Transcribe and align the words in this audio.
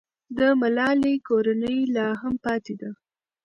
د 0.37 0.39
ملالۍ 0.61 1.15
کورنۍ 1.27 1.79
لا 1.95 2.07
هم 2.21 2.33
پاتې 2.45 2.73
ده. 2.81 2.91